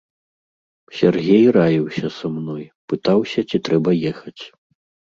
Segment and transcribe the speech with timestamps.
[0.99, 2.65] Сяргей раіўся са мной,
[2.95, 4.39] пытаўся, ці трэба ехаць.